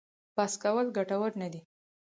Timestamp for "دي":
1.53-1.61